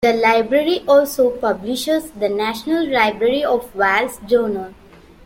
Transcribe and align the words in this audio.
The 0.03 0.13
Library 0.13 0.81
also 0.87 1.29
publishes 1.37 2.09
the 2.09 2.27
"National 2.27 2.83
Library 2.89 3.43
of 3.43 3.75
Wales 3.75 4.19
Journal". 4.25 4.73